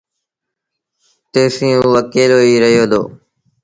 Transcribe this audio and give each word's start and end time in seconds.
تيسيٚݩٚ 1.31 1.77
اوٚ 1.85 1.95
اڪيلو 2.01 2.37
ئيٚ 2.47 2.61
رهي 2.63 2.83
دو 2.91 3.01